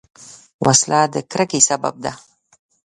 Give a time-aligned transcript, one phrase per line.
[0.65, 2.13] وسله د کرکې سبب ده